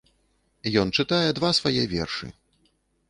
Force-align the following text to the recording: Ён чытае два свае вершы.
Ён 0.83 0.87
чытае 1.03 1.29
два 1.41 1.53
свае 1.59 1.83
вершы. 1.93 2.31